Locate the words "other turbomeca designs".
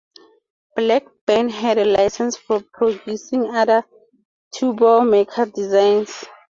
3.45-6.25